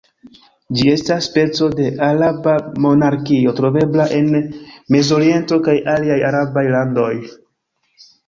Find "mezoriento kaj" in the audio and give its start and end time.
4.95-5.77